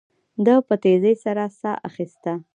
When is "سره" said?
1.23-1.43